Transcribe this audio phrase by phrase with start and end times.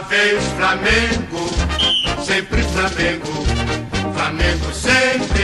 [0.00, 1.48] Vez Flamengo,
[2.22, 3.44] sempre Flamengo.
[4.14, 5.35] Flamengo sempre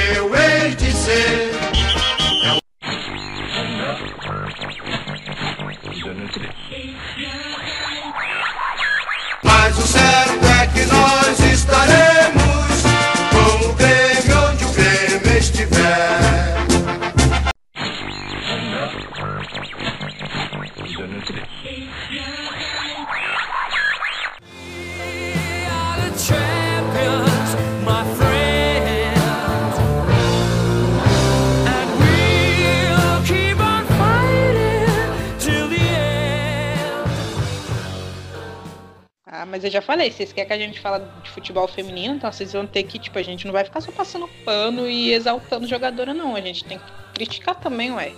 [39.53, 42.55] mas eu já falei, vocês querem que a gente fale de futebol feminino, então vocês
[42.55, 46.15] vão ter que, tipo, a gente não vai ficar só passando pano e exaltando jogadora,
[46.15, 46.35] não.
[46.35, 48.15] A gente tem que criticar também, ué.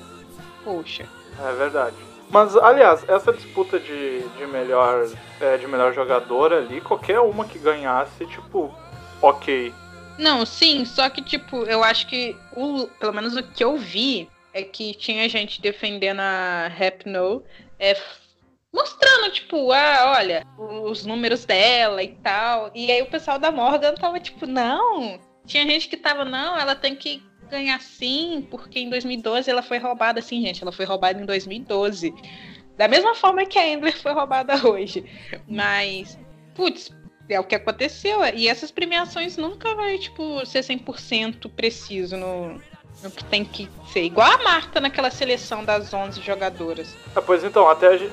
[0.62, 1.04] Poxa.
[1.44, 1.96] É verdade.
[2.30, 7.58] Mas, aliás, essa disputa de, de, melhor, é, de melhor jogadora ali, qualquer uma que
[7.58, 8.72] ganhasse, tipo,
[9.20, 9.74] ok.
[10.16, 14.30] Não, sim, só que, tipo, eu acho que, o, pelo menos o que eu vi,
[14.52, 17.42] é que tinha gente defendendo a Rap No,
[17.76, 17.96] é,
[18.74, 22.72] mostrando, tipo, ah, olha, os números dela e tal.
[22.74, 25.20] E aí o pessoal da Morgan tava, tipo, não.
[25.46, 29.78] Tinha gente que tava, não, ela tem que ganhar sim, porque em 2012 ela foi
[29.78, 32.12] roubada, assim, gente, ela foi roubada em 2012.
[32.76, 35.04] Da mesma forma que a Endler foi roubada hoje.
[35.46, 36.18] Mas,
[36.56, 36.90] putz,
[37.28, 38.24] é o que aconteceu.
[38.34, 42.60] E essas premiações nunca vai, tipo, ser 100% preciso no,
[43.04, 44.02] no que tem que ser.
[44.02, 46.96] Igual a Marta naquela seleção das 11 jogadoras.
[47.14, 48.12] Ah, pois então, até a gente,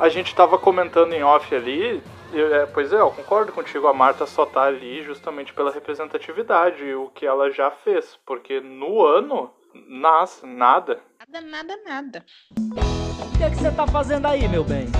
[0.00, 3.92] a gente tava comentando em off ali, eu, é, pois é, eu concordo contigo, a
[3.92, 9.50] Marta só tá ali justamente pela representatividade, o que ela já fez, porque no ano,
[9.86, 11.00] nas, nada.
[11.18, 12.24] Nada, nada, nada.
[12.58, 14.86] O que é que você tá fazendo aí, meu bem?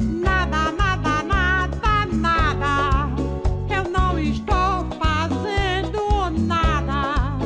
[0.00, 3.06] Nada, nada, nada, nada.
[3.74, 7.38] Eu não estou fazendo nada.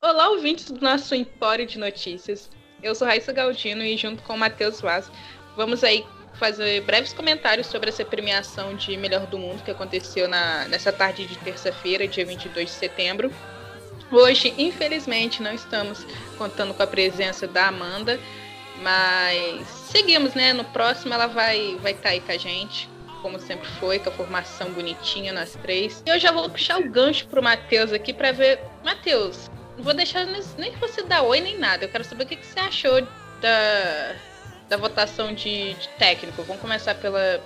[0.00, 2.50] Olá, ouvintes do nosso Empório de Notícias.
[2.82, 5.10] Eu sou Raíssa Galdino e junto com o Matheus Vaz,
[5.56, 10.66] vamos aí fazer breves comentários sobre essa premiação de melhor do mundo que aconteceu na,
[10.68, 13.32] nessa tarde de terça-feira, dia 22 de setembro.
[14.12, 16.06] Hoje, infelizmente, não estamos
[16.38, 18.18] contando com a presença da Amanda,
[18.80, 20.52] mas seguimos, né?
[20.52, 22.88] No próximo ela vai vai estar tá aí com a gente,
[23.20, 26.02] como sempre foi, com a formação bonitinha nós três.
[26.06, 28.60] E eu já vou puxar o gancho pro Matheus aqui para ver.
[28.84, 31.84] Matheus, vou deixar nem você dar oi nem nada.
[31.84, 33.00] Eu quero saber o que, que você achou
[33.40, 34.14] da,
[34.68, 36.42] da votação de, de técnico.
[36.42, 37.40] Vamos começar pela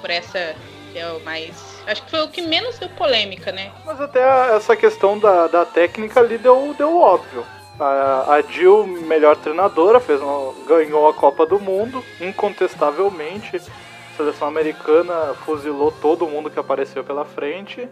[0.00, 0.54] por essa
[0.92, 1.82] que é o mais.
[1.86, 3.72] Acho que foi o que menos deu polêmica, né?
[3.84, 4.20] Mas até
[4.54, 7.44] essa questão da, da técnica ali deu, deu óbvio.
[7.80, 13.56] A, a Jill, melhor treinadora, fez uma, ganhou a Copa do Mundo, incontestavelmente.
[13.56, 17.88] A seleção americana fuzilou todo mundo que apareceu pela frente.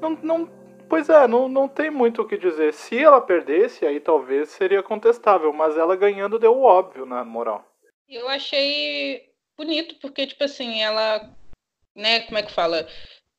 [0.00, 0.48] Não, não,
[0.90, 2.74] pois é, não, não tem muito o que dizer.
[2.74, 7.64] Se ela perdesse, aí talvez seria contestável, mas ela ganhando deu o óbvio, na moral.
[8.08, 11.30] Eu achei bonito, porque, tipo assim, ela,
[11.94, 12.86] né, como é que fala?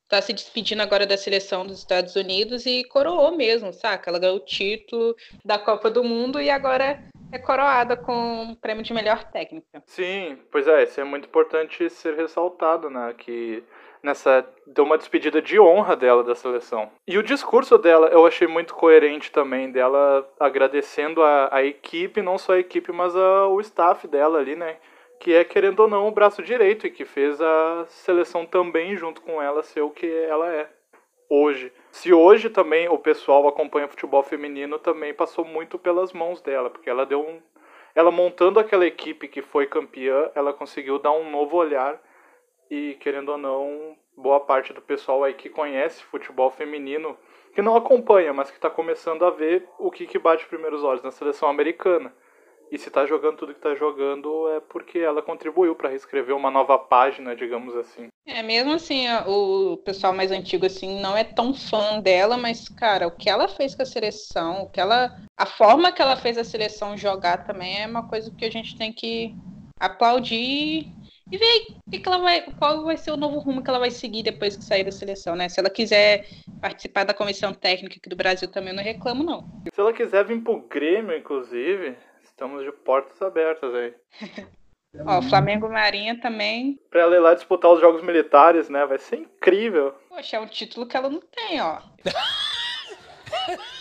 [0.08, 4.10] Tá se despedindo agora da seleção dos Estados Unidos e coroou mesmo, saca?
[4.10, 5.14] Ela ganhou o título
[5.44, 7.02] da Copa do Mundo e agora
[7.32, 9.82] é coroada com o prêmio de melhor técnica.
[9.86, 13.14] Sim, pois é, isso é muito importante ser ressaltado, né?
[13.16, 13.64] Que
[14.02, 16.90] nessa deu uma despedida de honra dela da seleção.
[17.06, 22.36] E o discurso dela eu achei muito coerente também, dela agradecendo a, a equipe, não
[22.36, 24.76] só a equipe, mas a, o staff dela ali, né?
[25.18, 29.22] Que é, querendo ou não, o braço direito e que fez a seleção também, junto
[29.22, 30.68] com ela, ser o que ela é
[31.32, 31.72] hoje.
[31.90, 36.90] Se hoje também o pessoal acompanha futebol feminino, também passou muito pelas mãos dela, porque
[36.90, 37.40] ela deu um.
[37.94, 42.00] Ela montando aquela equipe que foi campeã, ela conseguiu dar um novo olhar
[42.70, 47.16] e, querendo ou não, boa parte do pessoal aí que conhece futebol feminino,
[47.54, 51.02] que não acompanha, mas que está começando a ver o que, que bate primeiros olhos
[51.02, 52.14] na seleção americana.
[52.72, 56.50] E se está jogando tudo que está jogando é porque ela contribuiu para reescrever uma
[56.50, 58.08] nova página, digamos assim.
[58.24, 63.06] É, mesmo assim, o pessoal mais antigo assim não é tão fã dela, mas cara,
[63.06, 66.38] o que ela fez com a seleção, o que ela, a forma que ela fez
[66.38, 69.34] a seleção jogar também é uma coisa que a gente tem que
[69.78, 70.86] aplaudir
[71.30, 73.90] e ver que que ela vai, qual vai ser o novo rumo que ela vai
[73.90, 75.46] seguir depois que sair da seleção, né?
[75.50, 76.26] Se ela quiser
[76.58, 79.42] participar da comissão técnica aqui do Brasil também, eu não reclamo, não.
[79.74, 81.96] Se ela quiser vir pro Grêmio, inclusive,
[82.42, 83.94] estamos de portas abertas aí.
[85.06, 86.78] Ó, Flamengo Marinha também.
[86.90, 88.84] Pra ela ir lá disputar os jogos militares, né?
[88.84, 89.94] Vai ser incrível.
[90.08, 91.80] Poxa, é um título que ela não tem, ó.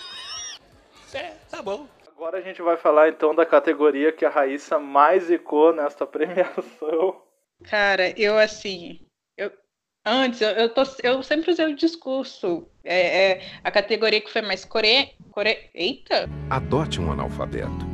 [1.13, 1.89] É, tá bom.
[2.07, 7.21] Agora a gente vai falar então da categoria que a Raíssa mais zicou nesta premiação.
[7.65, 9.01] Cara, eu assim.
[9.35, 9.51] Eu,
[10.05, 12.65] antes, eu, eu, tô, eu sempre usei o discurso.
[12.81, 15.69] É, é, a categoria que foi mais core, core.
[15.73, 16.29] Eita!
[16.49, 17.90] Adote um analfabeto.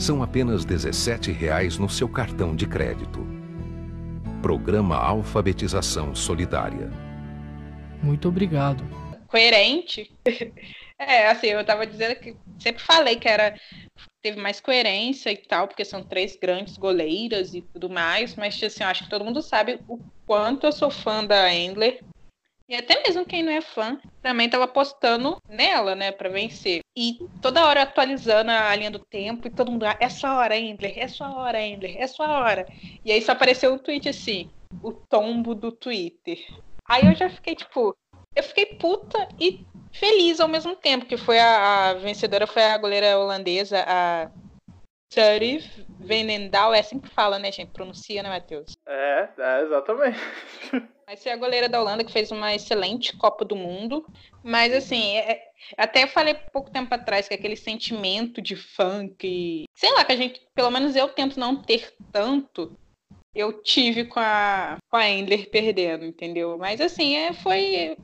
[0.00, 3.20] São apenas 17 reais no seu cartão de crédito.
[4.40, 6.90] Programa Alfabetização Solidária.
[8.02, 8.82] Muito obrigado.
[9.28, 10.10] coerente.
[11.02, 13.58] É, assim, eu tava dizendo que sempre falei que era
[14.20, 18.82] teve mais coerência e tal, porque são três grandes goleiras e tudo mais, mas assim,
[18.82, 22.04] eu acho que todo mundo sabe o quanto eu sou fã da Endler.
[22.68, 26.80] E até mesmo quem não é fã também tava apostando nela, né, para vencer.
[26.96, 30.56] E toda hora atualizando a linha do tempo e todo mundo, ah, é sua hora,
[30.56, 32.66] Endler, é sua hora, Endler, é sua hora.
[33.04, 34.50] E aí só apareceu um tweet assim,
[34.82, 36.38] o tombo do Twitter.
[36.88, 37.96] Aí eu já fiquei tipo,
[38.34, 42.78] eu fiquei puta e feliz ao mesmo tempo, que foi a, a vencedora foi a
[42.78, 44.30] goleira holandesa, a
[45.12, 47.72] Sarif Venendal, é assim que fala, né, gente?
[47.72, 48.76] Pronuncia, né, Matheus?
[48.86, 50.18] É, é, exatamente.
[51.04, 54.06] Vai ser a goleira da Holanda que fez uma excelente Copa do Mundo.
[54.44, 55.42] Mas, assim, é-
[55.76, 60.16] até eu falei pouco tempo atrás que aquele sentimento de funk, sei lá, que a
[60.16, 62.72] gente, pelo menos eu tento não ter tanto,
[63.34, 66.56] eu tive com a, com a Endler perdendo, entendeu?
[66.56, 67.96] Mas, assim, é, foi,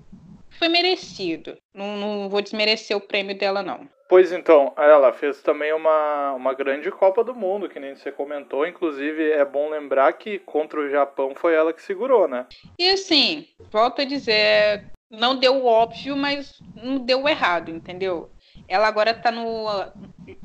[0.50, 1.56] foi merecido.
[1.72, 3.88] Não, não vou desmerecer o prêmio dela, não.
[4.08, 8.66] Pois então, ela fez também uma, uma grande Copa do Mundo, que nem você comentou.
[8.66, 12.46] Inclusive, é bom lembrar que contra o Japão foi ela que segurou, né?
[12.78, 18.30] E assim, volto a dizer, não deu óbvio, mas não deu errado, entendeu?
[18.68, 19.66] Ela agora tá no,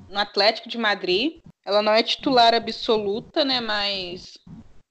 [0.10, 1.40] no Atlético de Madrid.
[1.63, 3.62] Ela não é titular absoluta, né?
[3.62, 4.40] Mas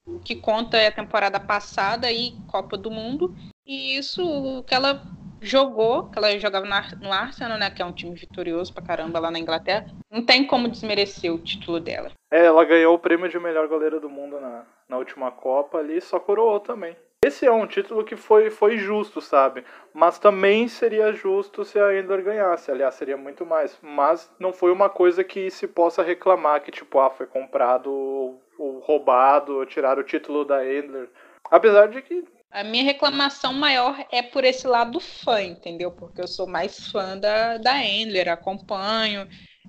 [0.05, 3.35] o que conta é a temporada passada e Copa do Mundo.
[3.65, 5.01] E isso o que ela
[5.41, 7.69] jogou, que ela jogava no Ar- no Arsenal, né?
[7.69, 9.87] Que é um time vitorioso pra caramba lá na Inglaterra.
[10.09, 12.11] Não tem como desmerecer o título dela.
[12.31, 15.99] É, ela ganhou o prêmio de melhor goleira do mundo na, na última Copa ali,
[15.99, 16.95] só coroou também.
[17.23, 19.63] Esse é um título que foi, foi justo, sabe?
[19.93, 22.71] Mas também seria justo se a Endler ganhasse.
[22.71, 23.77] Aliás, seria muito mais.
[23.81, 28.41] Mas não foi uma coisa que se possa reclamar que, tipo, ah, foi comprado ou,
[28.57, 31.09] ou roubado, ou tiraram o título da Endler.
[31.51, 35.91] Apesar de que A minha reclamação maior é por esse lado fã, entendeu?
[35.91, 39.27] Porque eu sou mais fã da, da Endler, acompanho,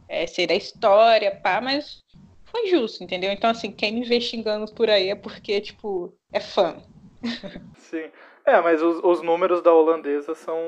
[0.08, 2.02] é, sei da história, pá, mas
[2.44, 3.30] foi justo, entendeu?
[3.32, 6.82] Então, assim, quem me vê xingando por aí é porque, tipo, é fã.
[7.78, 8.10] Sim.
[8.44, 10.58] É, mas os, os números da holandesa são,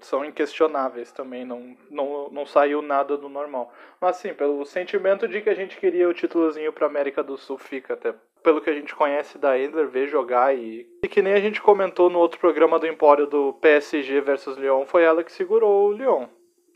[0.00, 3.72] são inquestionáveis também, não, não, não saiu nada do normal.
[4.00, 7.58] Mas sim, pelo sentimento de que a gente queria o títulozinho pra América do Sul,
[7.58, 8.14] fica até.
[8.44, 10.88] Pelo que a gente conhece da Endler, ver jogar e.
[11.02, 14.86] E que nem a gente comentou no outro programa do Empório do PSG versus Lyon,
[14.86, 16.26] foi ela que segurou o Lyon.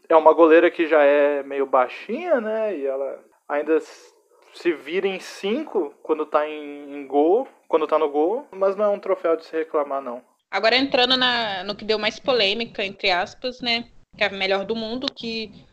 [0.08, 2.76] É uma goleira que já é meio baixinha, né?
[2.76, 8.08] E ela ainda se vira em cinco quando tá em, em gol, quando tá no
[8.08, 10.28] gol, mas não é um troféu de se reclamar, não.
[10.50, 13.88] Agora entrando na, no que deu mais polêmica, entre aspas, né?
[14.16, 15.64] Que é a melhor do mundo, que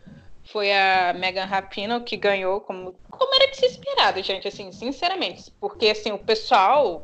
[0.46, 5.52] foi a Megan Rapinoe que ganhou, como, como era de se esperado, gente, assim, sinceramente.
[5.60, 7.04] Porque, assim, o pessoal...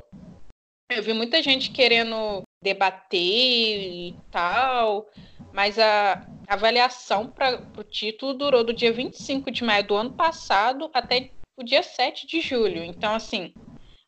[0.91, 5.07] Eu vi muita gente querendo debater e tal,
[5.51, 10.91] mas a avaliação para o título durou do dia 25 de maio do ano passado
[10.93, 12.83] até o dia 7 de julho.
[12.83, 13.53] Então, assim,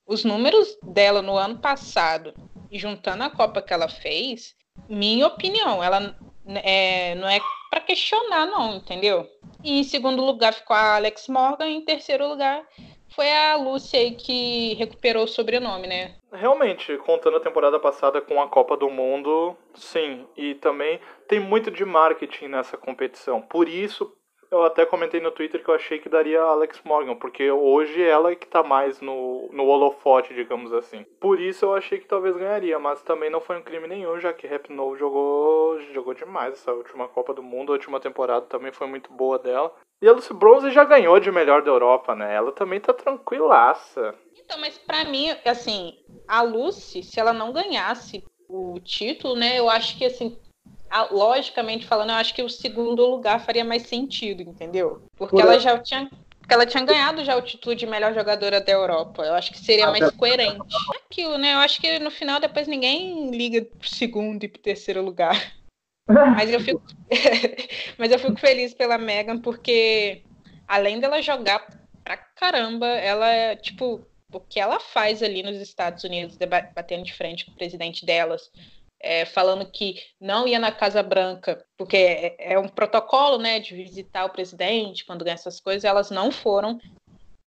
[0.06, 2.34] os números dela no ano passado
[2.72, 4.56] juntando a Copa que ela fez,
[4.90, 6.16] minha opinião, ela
[6.48, 9.28] é, não é para questionar, não, entendeu?
[9.64, 12.66] E em segundo lugar ficou a Alex Morgan, em terceiro lugar
[13.16, 16.16] foi a Lúcia aí que recuperou o sobrenome, né?
[16.34, 20.28] Realmente, contando a temporada passada com a Copa do Mundo, sim.
[20.36, 23.42] E também tem muito de marketing nessa competição.
[23.42, 24.14] Por isso,
[24.52, 28.32] eu até comentei no Twitter que eu achei que daria Alex Morgan, porque hoje ela
[28.32, 31.06] é que tá mais no, no holofote, digamos assim.
[31.20, 34.34] Por isso eu achei que talvez ganharia, mas também não foi um crime nenhum, já
[34.34, 37.72] que Rapinoe jogou, jogou demais essa última Copa do Mundo.
[37.72, 39.74] A última temporada também foi muito boa dela.
[40.02, 42.36] E a Lucy Bronze já ganhou de melhor da Europa, né?
[42.36, 44.14] Ela também tá tranquilaça.
[44.38, 45.98] Então, mas pra mim, assim,
[46.28, 50.38] a Lucy, se ela não ganhasse o título, né, eu acho que, assim,
[51.04, 55.04] logicamente falando, eu acho que o segundo lugar faria mais sentido, entendeu?
[55.16, 56.10] Porque Por- ela já tinha.
[56.40, 59.24] Porque ela tinha ganhado já o título de melhor jogadora da Europa.
[59.24, 60.62] Eu acho que seria mais coerente.
[60.94, 61.54] É Aquilo, né?
[61.54, 65.54] Eu acho que no final depois ninguém liga pro segundo e pro terceiro lugar.
[66.08, 66.84] Mas eu fico,
[67.98, 70.22] mas eu fico feliz pela Megan porque
[70.68, 71.66] além dela jogar
[72.04, 76.38] pra caramba, ela é tipo o que ela faz ali nos Estados Unidos,
[76.76, 78.52] batendo de frente com o presidente delas,
[79.02, 83.76] é, falando que não ia na Casa Branca, porque é, é um protocolo, né, de
[83.76, 86.80] visitar o presidente quando ganha essas coisas, elas não foram.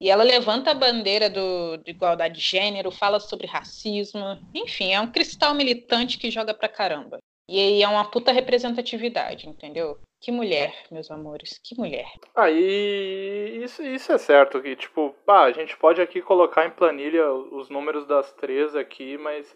[0.01, 4.37] E ela levanta a bandeira do, de igualdade de gênero, fala sobre racismo.
[4.53, 7.19] Enfim, é um cristal militante que joga pra caramba.
[7.49, 9.99] E aí é uma puta representatividade, entendeu?
[10.21, 12.07] Que mulher, meus amores, que mulher.
[12.35, 17.31] Aí isso, isso é certo, que tipo, pá, a gente pode aqui colocar em planilha
[17.33, 19.55] os números das três aqui, mas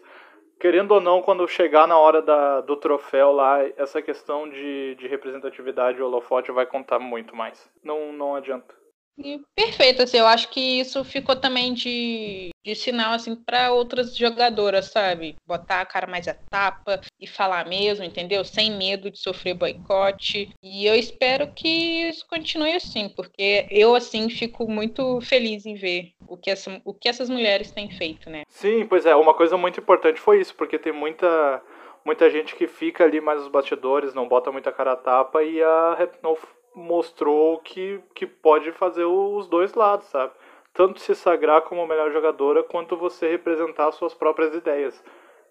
[0.59, 5.07] querendo ou não, quando chegar na hora da, do troféu lá, essa questão de, de
[5.07, 7.69] representatividade e holofote vai contar muito mais.
[7.83, 8.75] Não, não adianta.
[9.17, 14.15] E perfeito, assim, eu acho que isso ficou também de, de sinal, assim, para outras
[14.15, 15.35] jogadoras, sabe?
[15.45, 18.45] Botar a cara mais a tapa e falar mesmo, entendeu?
[18.45, 20.51] Sem medo de sofrer boicote.
[20.61, 21.67] E eu espero que
[22.09, 26.93] isso continue assim, porque eu, assim, fico muito feliz em ver o que, essa, o
[26.93, 28.43] que essas mulheres têm feito, né?
[28.49, 31.61] Sim, pois é, uma coisa muito importante foi isso, porque tem muita
[32.05, 35.61] muita gente que fica ali mais nos bastidores, não bota muita cara a tapa e
[35.61, 36.37] a Rep- não
[36.77, 40.31] mostrou que, que pode fazer os dois lados, sabe?
[40.73, 45.03] Tanto se sagrar como melhor jogadora, quanto você representar suas próprias ideias.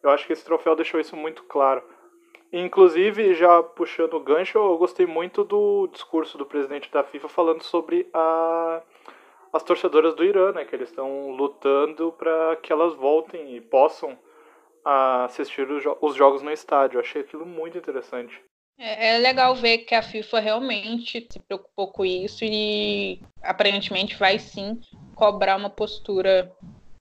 [0.03, 1.83] Eu acho que esse troféu deixou isso muito claro.
[2.53, 7.63] Inclusive, já puxando o gancho, eu gostei muito do discurso do presidente da FIFA falando
[7.63, 8.81] sobre a,
[9.53, 10.65] as torcedoras do Irã, né?
[10.65, 14.17] Que eles estão lutando para que elas voltem e possam
[14.85, 16.99] assistir os, jo- os jogos no estádio.
[16.99, 18.41] Eu achei aquilo muito interessante.
[18.79, 24.39] É, é legal ver que a FIFA realmente se preocupou com isso e aparentemente vai
[24.39, 24.81] sim
[25.15, 26.53] cobrar uma postura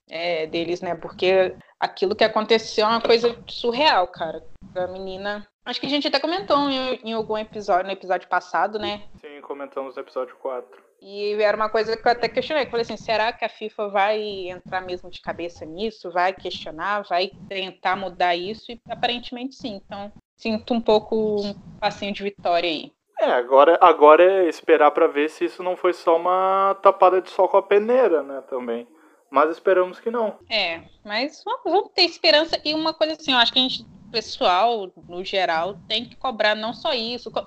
[0.10, 0.96] é, deles, né?
[0.96, 4.44] Porque aquilo que aconteceu é uma coisa surreal, cara.
[4.76, 5.48] A menina.
[5.66, 9.04] Acho que a gente até comentou em, em algum episódio, no episódio passado, né?
[9.20, 10.86] Sim, comentamos no episódio 4.
[11.02, 12.64] E era uma coisa que eu até questionei.
[12.64, 16.12] que eu Falei assim, será que a FIFA vai entrar mesmo de cabeça nisso?
[16.12, 17.04] Vai questionar?
[17.04, 18.72] Vai tentar mudar isso?
[18.72, 19.82] E aparentemente sim.
[19.84, 22.92] Então, sinto um pouco um passinho de vitória aí.
[23.20, 27.30] É, agora, agora é esperar pra ver se isso não foi só uma tapada de
[27.30, 28.88] sol com a peneira, né, também.
[29.32, 30.38] Mas esperamos que não.
[30.50, 32.60] É, mas vamos, ter esperança.
[32.64, 36.56] E uma coisa assim, eu acho que a gente, pessoal, no geral, tem que cobrar
[36.56, 37.44] não só isso, co-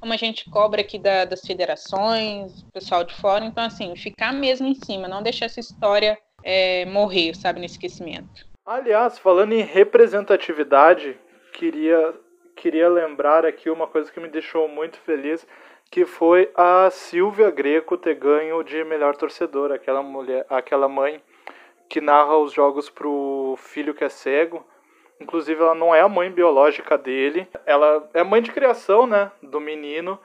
[0.00, 3.44] como a gente cobra aqui da- das federações, pessoal de fora.
[3.44, 8.46] Então, assim, ficar mesmo em cima, não deixar essa história é, morrer, sabe, no esquecimento.
[8.64, 11.18] Aliás, falando em representatividade,
[11.58, 12.14] queria,
[12.54, 15.44] queria lembrar aqui uma coisa que me deixou muito feliz,
[15.90, 21.20] que foi a Silvia Greco ter ganho de melhor torcedora, aquela mulher, aquela mãe
[21.88, 24.64] que narra os jogos pro filho que é cego.
[25.20, 27.48] Inclusive, ela não é a mãe biológica dele.
[27.66, 30.16] Ela é mãe de criação, né, do menino.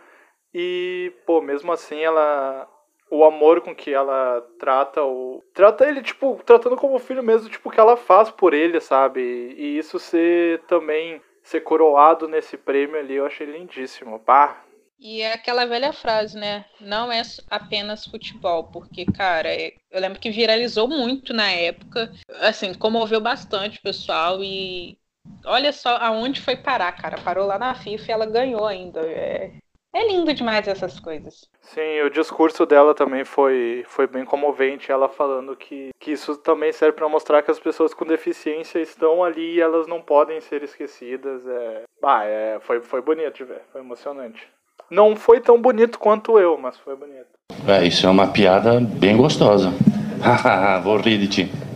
[0.53, 2.67] E, pô, mesmo assim, ela
[3.15, 7.69] o amor com que ela trata o trata ele tipo tratando como filho mesmo, tipo
[7.71, 9.21] que ela faz por ele, sabe?
[9.57, 14.19] E isso ser também ser coroado nesse prêmio ali, eu achei lindíssimo.
[14.19, 14.63] Pá,
[14.99, 16.65] E é aquela velha frase, né?
[16.79, 22.73] Não é apenas futebol, porque, cara, é- eu lembro que viralizou muito na época, assim,
[22.73, 24.97] comoveu bastante o pessoal e
[25.45, 27.17] olha só aonde foi parar, cara.
[27.21, 29.01] Parou lá na FIFA e ela ganhou ainda.
[29.01, 29.51] É,
[29.93, 31.47] é lindo demais essas coisas.
[31.61, 36.71] Sim, o discurso dela também foi, foi bem comovente, ela falando que, que isso também
[36.71, 40.63] serve para mostrar que as pessoas com deficiência estão ali e elas não podem ser
[40.63, 41.47] esquecidas.
[41.47, 41.83] É...
[42.03, 44.47] Ah, é, foi, foi bonito de ver, foi emocionante.
[44.89, 47.27] Não foi tão bonito quanto eu, mas foi bonito.
[47.67, 49.69] É, isso é uma piada bem gostosa.
[50.21, 51.72] Hahaha, Vou rir de ti.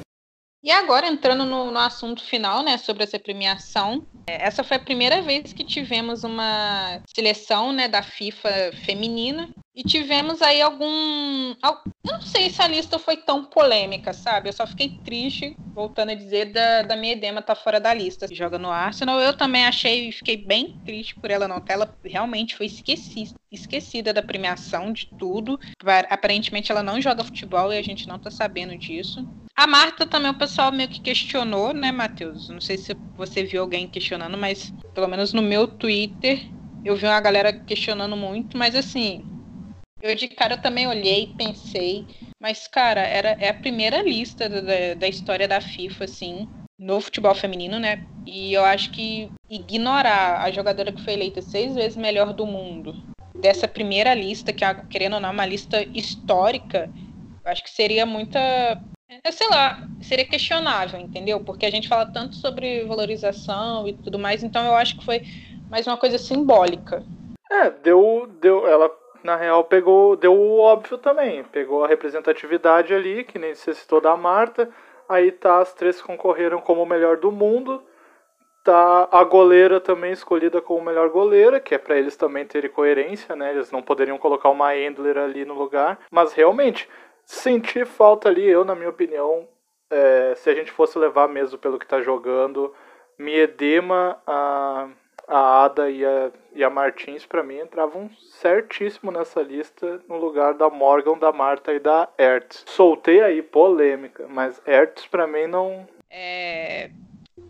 [0.64, 4.80] E agora, entrando no, no assunto final, né, sobre essa premiação, é, essa foi a
[4.82, 8.50] primeira vez que tivemos uma seleção, né, da FIFA
[8.86, 11.54] feminina, e tivemos aí algum...
[11.62, 14.50] al- Eu não sei se a lista foi tão polêmica, sabe?
[14.50, 18.28] Eu só fiquei triste, voltando a dizer, da, da minha edema tá fora da lista.
[18.34, 22.66] Joga no Arsenal, eu também achei, fiquei bem triste por ela não ela realmente foi
[22.66, 25.60] esquecida, esquecida da premiação, de tudo.
[26.10, 29.24] Aparentemente ela não joga futebol e a gente não tá sabendo disso.
[29.58, 32.48] A Marta também o pessoal meio que questionou, né, Matheus?
[32.48, 36.48] Não sei se você viu alguém questionando, mas pelo menos no meu Twitter
[36.86, 39.24] eu vi uma galera questionando muito, mas assim,
[40.00, 42.06] eu de cara também olhei, pensei,
[42.40, 46.48] mas cara, era, é a primeira lista da, da- história da FIFA, assim,
[46.78, 47.98] no futebol feminino, né?
[48.28, 52.94] E eu acho que ignorar a jogadora que foi eleita seis vezes melhor do mundo
[53.42, 56.92] dessa primeira lista, que, é, querendo ou não, é uma lista histórica,
[57.44, 58.40] acho que seria muita
[59.10, 61.40] é, sei lá, seria questionável, entendeu?
[61.40, 65.22] Porque a gente fala tanto sobre valorização e tudo mais, então eu acho que foi
[65.70, 67.04] mais uma coisa simbólica.
[67.50, 68.92] É, deu, deu, ela
[69.24, 74.02] na real pegou, deu o óbvio também, pegou a representatividade ali, que nem você citou
[74.02, 74.70] da Marta,
[75.08, 77.82] aí tá as três concorreram como o melhor do mundo,
[78.64, 83.34] tá a goleira também escolhida como melhor goleira, que é pra eles também terem coerência,
[83.34, 83.52] né?
[83.52, 86.90] Eles não poderiam colocar uma Endler ali no lugar, mas realmente
[87.27, 89.46] senti falta ali, eu, na minha opinião,
[89.89, 92.74] é, se a gente fosse levar mesmo pelo que tá jogando,
[93.19, 94.88] Miedema, a,
[95.27, 100.53] a Ada e a, e a Martins, pra mim, entravam certíssimo nessa lista no lugar
[100.53, 102.63] da Morgan, da Marta e da Ertz.
[102.65, 105.86] Soltei aí polêmica, mas Ertz pra mim não.
[106.10, 106.89] É,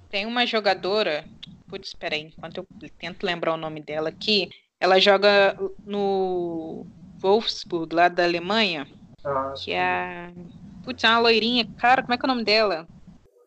[0.10, 1.24] tem uma jogadora.
[1.69, 2.67] Putz, peraí, enquanto eu
[2.98, 4.50] tento lembrar o nome dela aqui.
[4.79, 6.86] Ela joga no
[7.19, 8.88] Wolfsburg, lá da Alemanha.
[9.63, 10.31] Que é a.
[10.83, 11.67] Putz, é uma loirinha.
[11.77, 12.88] Cara, como é que é o nome dela?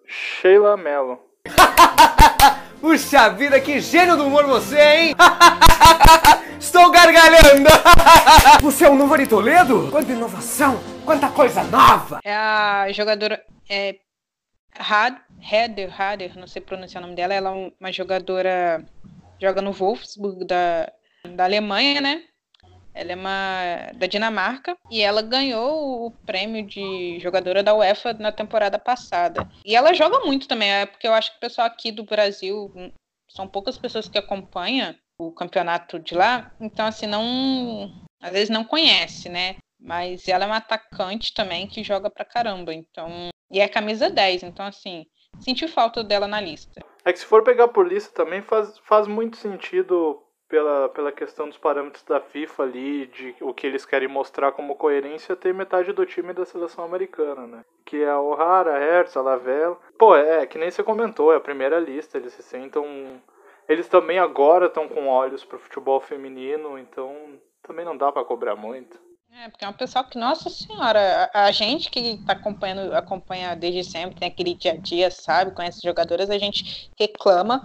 [0.07, 1.19] Sheila Mello.
[2.81, 5.15] Puxa vida, que gênio do humor você, hein?
[6.59, 7.69] Estou gargalhando!
[8.63, 9.91] Você é o novo Ari Toledo?
[9.91, 10.79] Quanta inovação!
[11.05, 12.21] Quanta coisa nova!
[12.23, 13.43] É a jogadora.
[13.69, 13.97] É.
[14.79, 17.35] Had, Heather, Hader, não sei pronunciar o nome dela.
[17.35, 18.85] Ela é uma jogadora.
[19.41, 20.91] Joga no Wolfsburg da,
[21.35, 22.23] da Alemanha, né?
[22.95, 28.33] Ela é uma da Dinamarca e ela ganhou o prêmio de jogadora da UEFA na
[28.33, 29.49] temporada passada.
[29.65, 32.71] E ela joga muito também, é porque eu acho que o pessoal aqui do Brasil
[32.75, 32.91] hum,
[33.29, 38.65] são poucas pessoas que acompanham o campeonato de lá, então assim não às vezes não
[38.65, 39.57] conhece, né?
[39.79, 44.45] Mas ela é uma atacante também que joga pra caramba, então e é camisa 10,
[44.45, 45.07] então assim,
[45.41, 46.81] senti falta dela na lista.
[47.05, 51.49] É que se for pegar por lista também faz, faz muito sentido pela, pela questão
[51.49, 55.93] dos parâmetros da FIFA ali, de o que eles querem mostrar como coerência, ter metade
[55.93, 57.65] do time da seleção americana, né?
[57.87, 59.77] Que é a O'Hara, a Hertz, a Lavelle.
[59.97, 62.85] Pô, é, que nem você comentou, é a primeira lista, eles se sentam...
[63.69, 67.15] Eles também agora estão com olhos pro futebol feminino, então
[67.63, 68.99] também não dá para cobrar muito.
[69.33, 73.55] É, porque é um pessoal que, nossa senhora, a, a gente que tá acompanhando, acompanha
[73.55, 77.63] desde sempre, tem aquele dia a dia, sabe, conhece jogadoras, a gente reclama,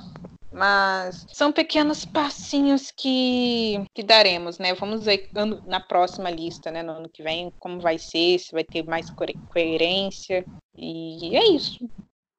[0.56, 4.74] mas são pequenos passinhos que, que daremos, né?
[4.74, 5.30] Vamos ver
[5.66, 6.82] na próxima lista, né?
[6.82, 10.46] No ano que vem, como vai ser, se vai ter mais coer- coerência.
[10.78, 11.90] E é isso.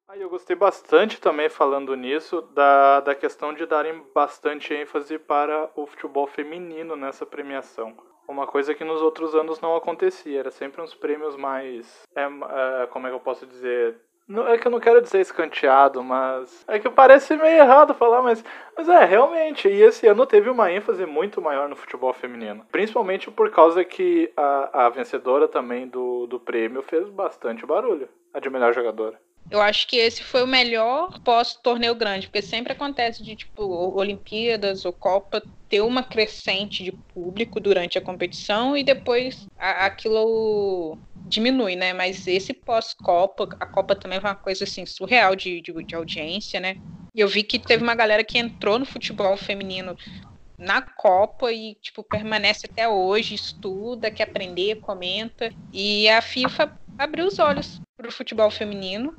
[0.07, 5.69] Aí eu gostei bastante também falando nisso da, da questão de darem bastante ênfase para
[5.75, 7.95] o futebol feminino nessa premiação.
[8.27, 12.01] Uma coisa que nos outros anos não acontecia, era sempre uns prêmios mais.
[12.15, 13.99] é, é, como é que eu posso dizer?
[14.29, 16.65] É que eu não quero dizer escanteado, mas.
[16.67, 18.43] É que parece meio errado falar, mas.
[18.75, 19.69] Mas é, realmente.
[19.69, 22.65] E esse ano teve uma ênfase muito maior no futebol feminino.
[22.69, 28.09] Principalmente por causa que a, a vencedora também do, do prêmio fez bastante barulho.
[28.33, 29.17] A de melhor jogadora.
[29.49, 33.63] Eu acho que esse foi o melhor pós-torneio grande, porque sempre acontece de, tipo,
[33.97, 41.75] Olimpíadas ou Copa ter uma crescente de público durante a competição e depois aquilo diminui,
[41.75, 41.93] né?
[41.93, 46.59] Mas esse pós-Copa, a Copa também foi uma coisa, assim, surreal de, de, de audiência,
[46.59, 46.77] né?
[47.13, 49.95] E eu vi que teve uma galera que entrou no futebol feminino
[50.57, 55.51] na Copa e, tipo, permanece até hoje, estuda, quer aprender, comenta.
[55.71, 59.15] E a FIFA abriu os olhos pro futebol feminino.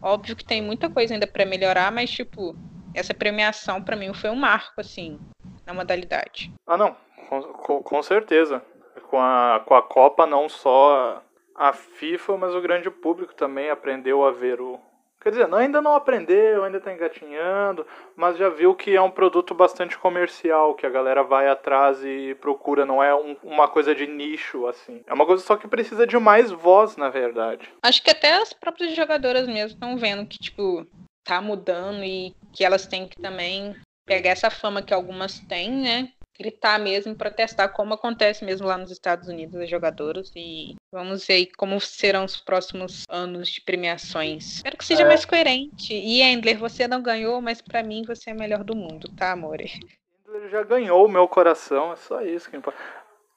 [0.00, 2.56] Óbvio que tem muita coisa ainda para melhorar, mas, tipo,
[2.94, 5.18] essa premiação para mim foi um marco, assim,
[5.64, 6.52] na modalidade.
[6.66, 6.96] Ah, não,
[7.28, 8.62] com, com, com certeza.
[9.08, 11.22] Com a, com a Copa, não só
[11.56, 14.78] a FIFA, mas o grande público também aprendeu a ver o.
[15.20, 17.86] Quer dizer, ainda não aprendeu, ainda tá engatinhando,
[18.16, 22.34] mas já viu que é um produto bastante comercial, que a galera vai atrás e
[22.40, 25.00] procura, não é um- uma coisa de nicho, assim.
[25.06, 27.68] É uma coisa só que precisa de mais voz, na verdade.
[27.84, 30.84] Acho que até as próprias jogadoras mesmo estão vendo que, tipo,
[31.24, 36.08] tá mudando e que elas têm que também pegar essa fama que algumas têm, né?
[36.38, 40.32] Gritar mesmo, protestar, como acontece mesmo lá nos Estados Unidos, as jogadoras.
[40.34, 44.56] E vamos ver aí como serão os próximos anos de premiações.
[44.56, 45.06] Espero que seja É.
[45.06, 45.92] mais coerente.
[45.92, 49.70] E Endler, você não ganhou, mas pra mim você é melhor do mundo, tá, amore?
[50.34, 52.78] Ele já ganhou o meu coração, é só isso que importa.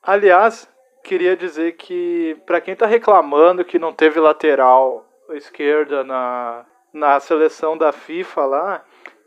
[0.01, 0.67] Aliás,
[1.03, 7.77] queria dizer que pra quem tá reclamando que não teve lateral esquerda na, na seleção
[7.77, 8.86] da FIFA lá,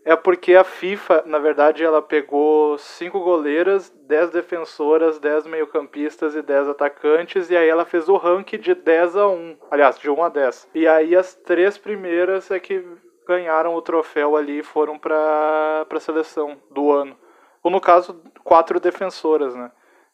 [0.08, 6.40] é porque a FIFA, na verdade, ela pegou cinco goleiras, 10 defensoras, 10 meio-campistas e
[6.40, 9.58] 10 atacantes, e aí ela fez o ranking de 10 a 1.
[9.70, 10.70] Aliás, de 1 a 10.
[10.74, 12.82] E aí as três primeiras é que
[13.26, 17.14] ganharam o troféu ali e foram pra, pra seleção do ano.
[17.62, 19.70] Ou no caso, quatro defensoras, né?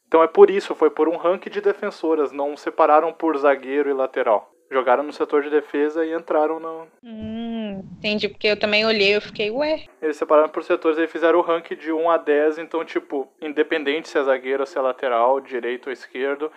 [0.08, 3.92] Então é por isso, foi por um ranking de defensoras, não separaram por zagueiro e
[3.92, 4.50] lateral.
[4.72, 6.88] Jogaram no setor de defesa e entraram no.
[7.00, 11.06] Hum, entendi, porque eu também olhei e eu fiquei, ué, Eles separaram por setores e
[11.06, 14.80] fizeram o ranking de 1 a 10, então, tipo, independente se é zagueiro se é
[14.80, 16.50] lateral, direito ou esquerdo,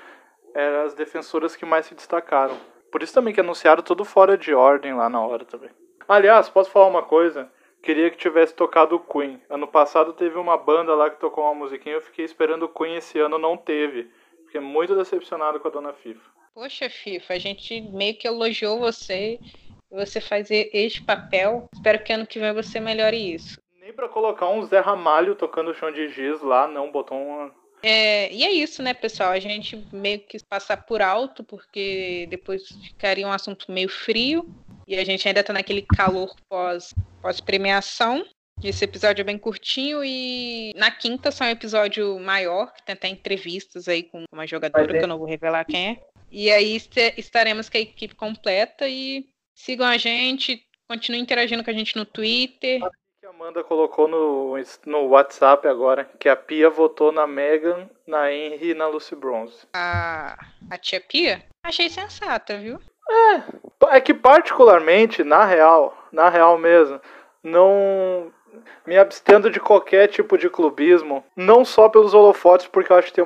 [0.54, 2.58] eram as defensoras que mais se destacaram.
[2.92, 5.70] Por isso também que anunciaram tudo fora de ordem lá na hora também.
[6.08, 7.52] Aliás, posso falar uma coisa?
[7.82, 9.42] Queria que tivesse tocado o Queen.
[9.50, 12.96] Ano passado teve uma banda lá que tocou uma musiquinha, eu fiquei esperando o Queen
[12.96, 14.10] esse ano, não teve.
[14.46, 16.22] Fiquei muito decepcionado com a dona FIFA.
[16.54, 19.40] Poxa, FIFA, a gente meio que elogiou você.
[19.92, 21.68] Você fazer este papel.
[21.74, 23.60] Espero que ano que vem você melhore isso.
[23.80, 27.52] Nem pra colocar um Zé Ramalho tocando chão de giz lá, não, botou uma.
[27.82, 29.32] É, e é isso, né, pessoal?
[29.32, 34.46] A gente meio que passar por alto, porque depois ficaria um assunto meio frio.
[34.88, 38.26] E a gente ainda tá naquele calor pós, pós-premiação.
[38.64, 43.08] Esse episódio é bem curtinho e na quinta sai um episódio maior, que tem até
[43.08, 46.02] entrevistas aí com uma jogadora, que eu não vou revelar quem é.
[46.32, 46.82] E aí
[47.16, 49.26] estaremos com a equipe completa e
[49.58, 52.80] sigam a gente, continuem interagindo com a gente no Twitter.
[53.20, 58.32] que a Amanda colocou no, no WhatsApp agora, que a Pia votou na Megan, na
[58.32, 59.68] Henry e na Lucy Bronze.
[59.74, 60.38] A,
[60.70, 62.80] a tia Pia, achei sensata, viu?
[63.90, 67.02] É que particularmente, na real, na real mesmo,
[67.42, 68.32] não
[68.86, 73.14] me abstendo de qualquer tipo de clubismo, não só pelos holofotes, porque eu acho que
[73.14, 73.24] tem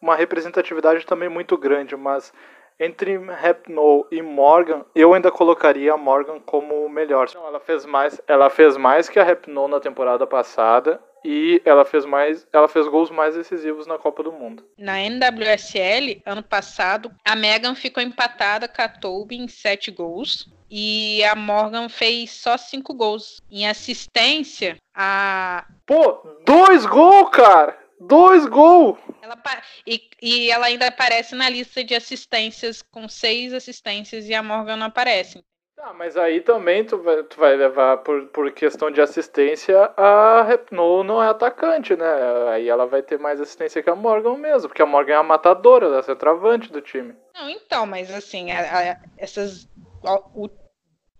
[0.00, 2.32] uma representatividade também muito grande, mas
[2.80, 7.28] entre Rapnoe e Morgan, eu ainda colocaria a Morgan como o melhor.
[7.34, 12.06] Ela fez mais, ela fez mais que a Rapnoe na temporada passada e ela fez
[12.06, 14.64] mais, ela fez gols mais decisivos na Copa do Mundo.
[14.78, 20.48] Na NWSL, ano passado, a Megan ficou empatada com a Toby em sete gols.
[20.72, 23.42] E a Morgan fez só cinco gols.
[23.50, 25.66] Em assistência, a.
[25.84, 27.76] Pô, dois gols, cara!
[28.00, 28.98] Dois gols!
[29.20, 34.34] Ela pa- e, e ela ainda aparece na lista de assistências com seis assistências e
[34.34, 35.44] a Morgan não aparece.
[35.76, 40.42] Tá, mas aí também tu vai, tu vai levar por, por questão de assistência, a
[40.42, 42.06] Repno não é atacante, né?
[42.50, 45.22] Aí ela vai ter mais assistência que a Morgan mesmo, porque a Morgan é a
[45.22, 47.14] matadora, ela é a centroavante do time.
[47.34, 49.66] Não, então, mas assim, a- a- essas.
[50.04, 50.50] a- o-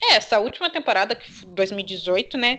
[0.03, 2.59] é, essa última temporada, que foi 2018, né?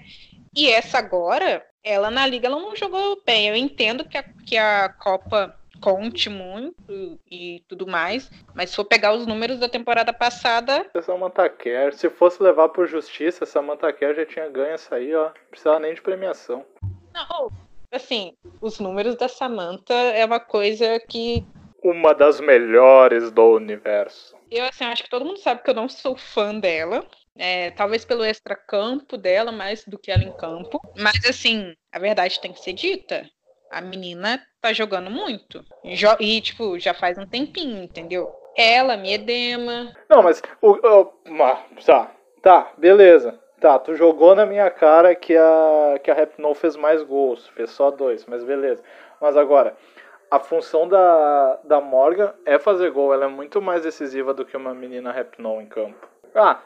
[0.55, 3.49] E essa agora, ela na liga ela não jogou bem.
[3.49, 8.85] Eu entendo que a, que a Copa conte muito e tudo mais, mas se for
[8.85, 14.15] pegar os números da temporada passada, Samantha Kerr, se fosse levar por justiça, Samantha Kerr
[14.15, 15.25] já tinha ganho essa aí, ó.
[15.25, 16.63] Não precisava nem de premiação.
[17.13, 17.51] não,
[17.91, 21.43] assim, os números da Samantha é uma coisa que
[21.83, 24.35] Uma das melhores do universo.
[24.51, 27.03] Eu, assim, acho que todo mundo sabe que eu não sou fã dela.
[27.37, 30.79] É, talvez pelo extracampo dela, mais do que ela em campo.
[30.97, 33.29] Mas, assim, a verdade tem que ser dita.
[33.69, 35.63] A menina tá jogando muito.
[36.19, 38.29] E, tipo, já faz um tempinho, entendeu?
[38.55, 39.93] Ela, Miedema.
[40.09, 41.13] Não, mas o, o-
[41.85, 43.39] tá, tá, beleza.
[43.61, 47.69] Tá, tu jogou na minha cara que a que a Rapnoe fez mais gols, fez
[47.69, 48.83] só dois, mas beleza.
[49.21, 49.77] Mas agora,
[50.31, 54.57] a função da, da Morgan é fazer gol, ela é muito mais decisiva do que
[54.57, 56.07] uma menina Rapnoe em campo.
[56.33, 56.59] Ah,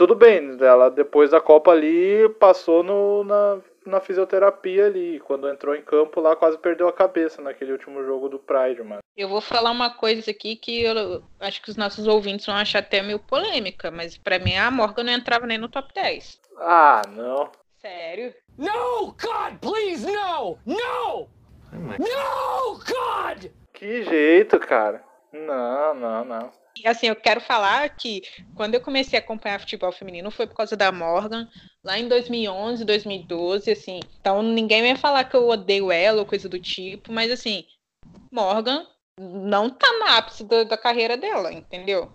[0.00, 5.74] tudo bem, ela depois da Copa ali passou no, na, na fisioterapia ali, quando entrou
[5.74, 9.02] em campo lá quase perdeu a cabeça naquele último jogo do Pride, mano.
[9.14, 12.78] Eu vou falar uma coisa aqui que eu acho que os nossos ouvintes vão achar
[12.78, 16.40] até meio polêmica, mas pra mim a Morgan não entrava nem no top 10.
[16.56, 17.50] Ah, não.
[17.76, 18.32] Sério?
[18.56, 19.08] No!
[19.08, 20.56] God, please, no!
[20.64, 21.28] No!
[21.74, 22.78] No!
[22.78, 23.50] God!
[23.74, 25.04] Que jeito, cara.
[25.30, 26.59] Não, não, não.
[26.76, 28.22] E, assim, eu quero falar que
[28.54, 31.48] quando eu comecei a acompanhar futebol feminino foi por causa da Morgan,
[31.82, 34.00] lá em 2011, 2012, assim.
[34.20, 37.64] Então ninguém vai falar que eu odeio ela ou coisa do tipo, mas assim,
[38.30, 38.86] Morgan
[39.18, 42.10] não tá no ápice da, da carreira dela, entendeu?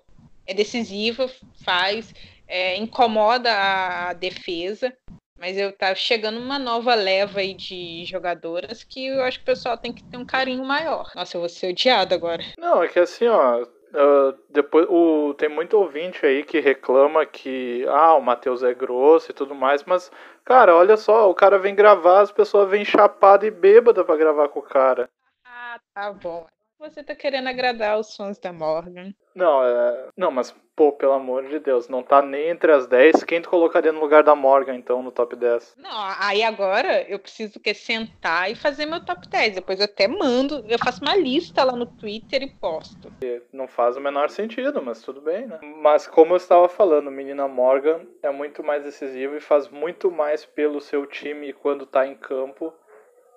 [0.46, 1.30] É decisiva,
[1.64, 2.14] faz,
[2.48, 4.96] é, incomoda a defesa,
[5.38, 9.48] mas eu tá chegando uma nova leva aí de jogadoras que eu acho que o
[9.48, 11.12] pessoal tem que ter um carinho maior.
[11.16, 12.44] Nossa, eu vou ser odiada agora.
[12.58, 13.66] Não, é que assim, ó.
[13.96, 19.32] Ah, depois o, tem muito ouvinte aí que reclama que ah, o Matheus é grosso
[19.32, 20.12] e tudo mais, mas,
[20.44, 24.50] cara, olha só, o cara vem gravar, as pessoas vêm chapada e bêbada pra gravar
[24.50, 25.10] com o cara.
[25.46, 26.46] Ah, tá bom.
[26.80, 29.14] Você tá querendo agradar os fãs da Morgan.
[29.36, 30.08] Não, é.
[30.16, 33.24] Não, mas, pô, pelo amor de Deus, não tá nem entre as 10.
[33.26, 35.76] Quem tu colocaria no lugar da Morgan, então, no top 10?
[35.78, 39.56] Não, aí agora eu preciso que sentar e fazer meu top 10.
[39.56, 43.12] Depois eu até mando, eu faço uma lista lá no Twitter e posto.
[43.52, 45.60] Não faz o menor sentido, mas tudo bem, né?
[45.82, 50.46] Mas como eu estava falando, menina Morgan é muito mais decisiva e faz muito mais
[50.46, 52.74] pelo seu time quando tá em campo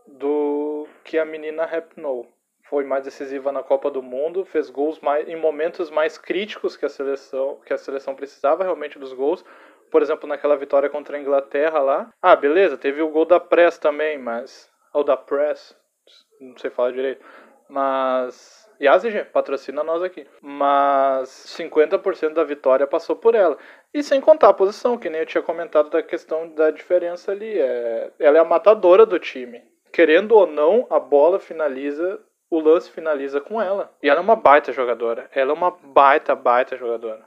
[0.06, 2.26] do que a menina Rapnoe.
[2.68, 6.85] Foi mais decisiva na Copa do Mundo, fez gols mais, em momentos mais críticos que
[6.85, 9.44] a seleção que a seleção precisava realmente dos gols.
[9.90, 12.11] Por exemplo, naquela vitória contra a Inglaterra lá.
[12.20, 14.70] Ah, beleza, teve o gol da Press também, mas.
[14.92, 15.74] Ou da Press,
[16.40, 17.24] não sei falar direito.
[17.70, 18.68] Mas.
[18.81, 20.26] Yazig, patrocina nós aqui.
[20.42, 23.57] Mas 50% da vitória passou por ela.
[23.94, 27.59] E sem contar a posição, que nem eu tinha comentado da questão da diferença ali.
[27.59, 28.12] É...
[28.18, 29.62] Ela é a matadora do time.
[29.90, 33.94] Querendo ou não, a bola finaliza o lance finaliza com ela.
[34.02, 35.30] E ela é uma baita jogadora.
[35.34, 37.26] Ela é uma baita, baita jogadora.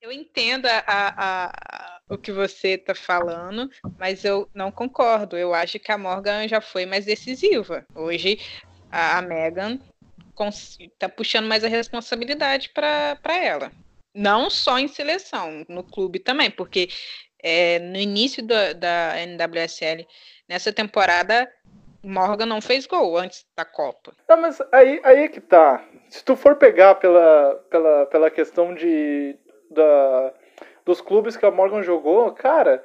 [0.00, 1.14] Eu entendo a, a-
[1.50, 5.36] a- o que você tá falando, mas eu não concordo.
[5.36, 7.84] Eu acho que a Morgan já foi mais decisiva.
[7.94, 8.38] Hoje,
[8.90, 9.78] a, Megan
[10.34, 13.72] cons- tá puxando mais a responsabilidade para ela.
[14.14, 16.88] Não só em seleção, no clube também, porque
[17.42, 20.06] é, no início da, da NWSL,
[20.48, 21.50] nessa temporada,
[22.06, 24.12] Morgan não fez gol antes da Copa.
[24.28, 25.84] Não, mas aí, aí que tá.
[26.08, 29.36] Se tu for pegar pela, pela, pela questão de
[29.70, 30.32] da,
[30.84, 32.82] dos clubes que a Morgan jogou, cara,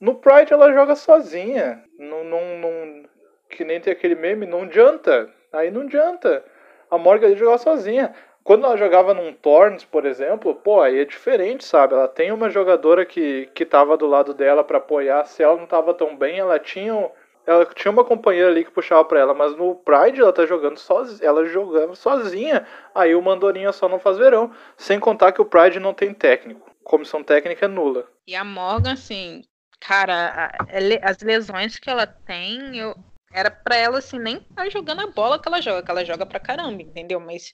[0.00, 1.84] no Pride ela joga sozinha.
[1.98, 3.02] Não, não, não,
[3.50, 5.28] que nem tem aquele meme, não adianta.
[5.52, 6.42] Aí não adianta.
[6.90, 8.14] A Morgan ali jogava sozinha.
[8.42, 11.94] Quando ela jogava num Torns, por exemplo, pô, aí é diferente, sabe?
[11.94, 15.24] Ela tem uma jogadora que, que tava do lado dela pra apoiar.
[15.26, 17.08] Se ela não tava tão bem, ela tinha
[17.46, 20.78] ela tinha uma companheira ali que puxava pra ela, mas no Pride ela tá jogando
[20.78, 22.66] sozinha, ela jogava sozinha.
[22.94, 26.70] Aí o Mandorinha só não faz verão, sem contar que o Pride não tem técnico.
[26.84, 28.08] Comissão técnica é nula.
[28.26, 29.42] E a Morgan, assim,
[29.80, 32.94] cara, le- as lesões que ela tem, eu
[33.32, 36.26] era pra ela, assim, nem tá jogando a bola que ela joga, que ela joga
[36.26, 37.18] pra caramba, entendeu?
[37.18, 37.52] Mas,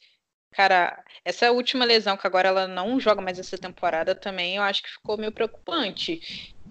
[0.50, 4.82] cara, essa última lesão que agora ela não joga mais essa temporada também, eu acho
[4.82, 6.20] que ficou meio preocupante.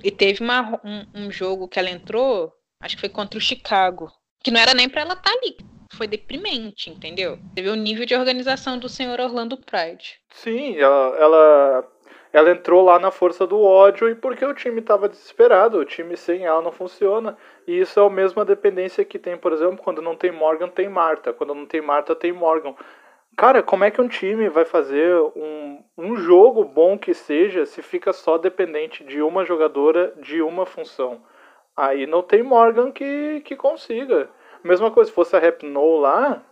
[0.03, 4.11] E teve uma- um, um jogo que ela entrou, acho que foi contra o Chicago,
[4.43, 5.57] que não era nem pra ela estar ali.
[5.93, 7.39] Foi deprimente, entendeu?
[7.55, 10.19] Vê o nível de organização do senhor Orlando Pride.
[10.29, 11.87] Sim, ela, ela,
[12.31, 15.79] ela entrou lá na força do ódio e porque o time tava desesperado.
[15.79, 17.37] O time sem ela não funciona.
[17.65, 20.89] E isso é a mesma dependência que tem, por exemplo, quando não tem Morgan, tem
[20.89, 21.33] Marta.
[21.33, 22.75] Quando não tem Marta, tem Morgan.
[23.35, 27.81] Cara, como é que um time vai fazer um, um jogo bom que seja se
[27.81, 31.21] fica só dependente de uma jogadora, de uma função?
[31.77, 34.29] Aí não tem Morgan que, que consiga.
[34.63, 36.43] Mesma coisa, se fosse a Rapnoe lá,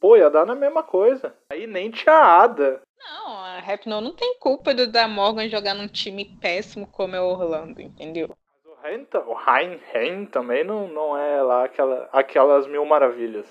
[0.00, 1.34] pô, ia dar na mesma coisa.
[1.52, 2.80] Aí nem tinha Ada.
[2.98, 7.20] Não, a Rapnoe não tem culpa do da Morgan jogar num time péssimo como é
[7.20, 8.30] o Orlando, entendeu?
[8.64, 13.46] O Hein, ta- o Hein, Hein também não, não é lá aquela, aquelas mil maravilhas.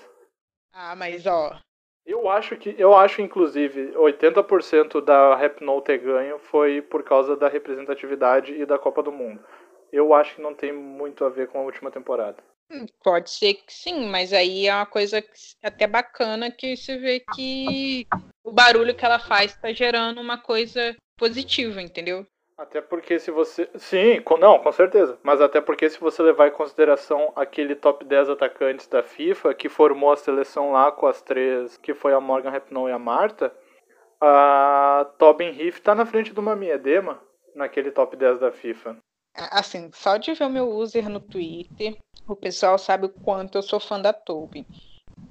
[0.72, 1.56] Ah, mas ó,
[2.04, 7.48] Eu acho que, eu acho inclusive, 80% da Rapnoe ter ganho foi por causa da
[7.48, 9.40] representatividade e da Copa do Mundo.
[9.92, 12.36] Eu acho que não tem muito a ver com a última temporada.
[12.70, 15.22] hum, pode ser que sim, mas aí é uma coisa
[15.62, 18.06] até bacana que você vê que
[18.44, 22.26] o barulho que ela faz tá gerando uma coisa positiva, entendeu?
[22.56, 23.68] Até porque se você.
[23.76, 25.18] Sim, com- não, com certeza.
[25.22, 29.68] Mas até porque se você levar em consideração aquele top 10 atacantes da FIFA, que
[29.70, 33.50] formou a seleção lá com as três, que foi a Morgan Rapinoe e a Marta,
[34.20, 37.20] a Tobin Heath tá na frente do Mami Edema
[37.54, 38.96] naquele top 10 da FIFA.
[39.34, 43.62] Assim, só de ver o meu user no Twitter, o pessoal sabe o quanto eu
[43.62, 44.64] sou fã da Tobin.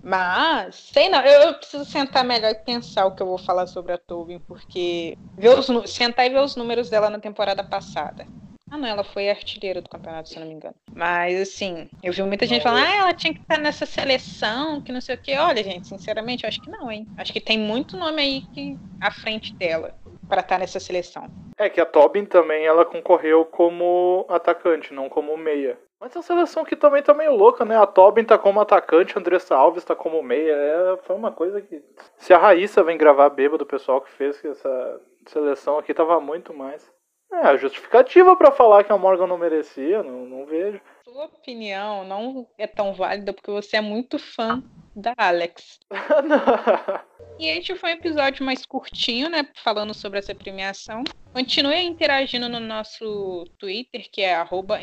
[0.01, 3.67] Mas, sei não, eu, eu preciso sentar melhor e pensar o que eu vou falar
[3.67, 8.25] sobre a Tobin, porque ver os, sentar e ver os números dela na temporada passada.
[8.71, 10.75] Ah, não, ela foi artilheira do campeonato, se eu não me engano.
[10.93, 14.91] Mas, assim, eu vi muita gente falando, ah, ela tinha que estar nessa seleção, que
[14.91, 15.35] não sei o quê.
[15.37, 17.07] Olha, gente, sinceramente, eu acho que não, hein?
[17.17, 19.95] Acho que tem muito nome aí que à frente dela
[20.29, 21.25] pra estar nessa seleção.
[21.57, 25.77] É que a Tobin também ela concorreu como atacante, não como meia.
[25.99, 27.75] Mas é uma seleção que também tá meio louca, né?
[27.75, 30.53] A Tobin tá como atacante, a Andressa Alves tá como meia.
[30.53, 31.83] É, foi uma coisa que.
[32.15, 36.53] Se a Raíssa vem gravar bêbado, o pessoal que fez essa seleção aqui tava muito
[36.53, 36.89] mais.
[37.31, 40.79] É, a justificativa pra falar que a Morgan não merecia, não, não vejo.
[41.03, 44.63] Sua opinião não é tão válida porque você é muito fã
[44.99, 45.79] da Alex.
[47.39, 49.47] E este foi um episódio mais curtinho, né?
[49.63, 51.05] Falando sobre essa premiação.
[51.33, 54.77] Continue interagindo no nosso Twitter, que é arroba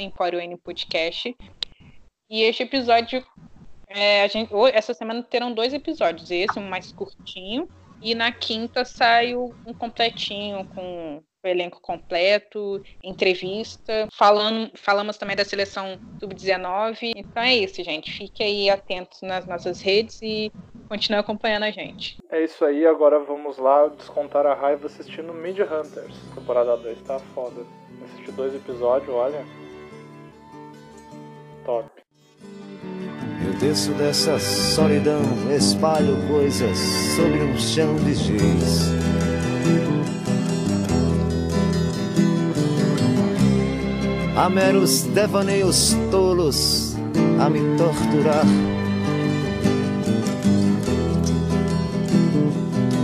[0.65, 1.37] Podcast.
[2.31, 3.23] E este episódio,
[3.89, 6.31] é, gente, essa semana terão dois episódios.
[6.31, 7.69] Esse, um mais curtinho.
[8.01, 14.09] E na quinta sai o- um completinho com o elenco completo, entrevista.
[14.13, 17.13] Falando, falamos também da seleção sub-19.
[17.17, 18.13] Então é isso, gente.
[18.13, 20.53] Fique aí atentos nas nossas redes e
[20.89, 22.17] continue acompanhando a gente.
[22.31, 26.15] É isso aí, agora vamos lá descontar a raiva assistindo Mid Hunters.
[26.35, 27.65] Temporada 2 tá foda.
[28.05, 29.45] Assisti dois episódios, olha.
[31.65, 31.91] Top.
[33.45, 35.21] Eu desço dessa solidão,
[35.57, 36.79] espalho coisas
[37.17, 38.91] sobre um chão de giz.
[44.37, 46.95] Há meros devaneios tolos
[47.41, 48.45] a me torturar